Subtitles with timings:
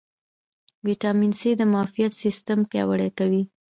[0.87, 3.43] ویټامین سي د معافیت سیستم پیاوړی کوي